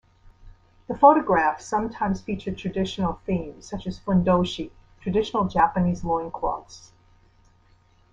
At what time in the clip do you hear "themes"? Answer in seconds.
3.23-3.69